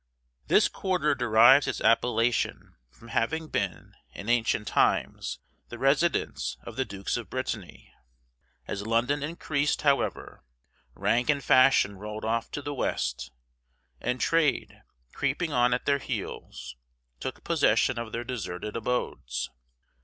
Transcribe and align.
This 0.47 0.67
quarter 0.67 1.13
derives 1.13 1.67
its 1.67 1.79
appellation 1.79 2.73
from 2.89 3.09
having 3.09 3.49
been, 3.49 3.93
in 4.15 4.29
ancient 4.29 4.67
times, 4.67 5.37
the 5.69 5.77
residence 5.77 6.57
of 6.63 6.75
the 6.75 6.85
Dukes 6.85 7.17
of 7.17 7.29
Brittany. 7.29 7.93
As 8.67 8.87
London 8.87 9.21
increased, 9.21 9.83
however, 9.83 10.43
rank 10.95 11.29
and 11.29 11.43
fashion 11.43 11.97
rolled 11.99 12.25
off 12.25 12.49
to 12.49 12.63
the 12.63 12.73
west, 12.73 13.31
and 13.99 14.19
trade, 14.19 14.81
creeping 15.13 15.53
on 15.53 15.71
at 15.71 15.85
their 15.85 15.99
heels, 15.99 16.75
took 17.19 17.43
possession 17.43 17.99
of 17.99 18.11
their 18.11 18.23
deserted 18.23 18.75
abodes. 18.75 19.51